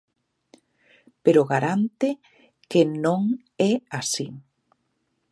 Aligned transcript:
Pero 1.23 1.41
garante 1.51 2.09
que 2.71 2.81
non 3.05 3.21
é 3.71 3.73
así. 3.99 4.27